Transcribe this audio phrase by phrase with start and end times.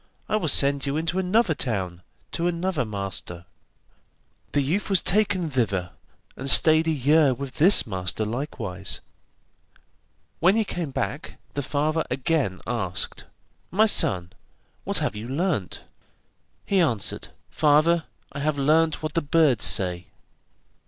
[0.27, 2.01] I will send you into another town,
[2.31, 3.45] to another master.'
[4.51, 5.91] The youth was taken thither,
[6.35, 8.99] and stayed a year with this master likewise.
[10.39, 13.25] When he came back the father again asked:
[13.69, 14.33] 'My son,
[14.85, 15.81] what have you learnt?'
[16.65, 20.07] He answered: 'Father, I have learnt what the birds say.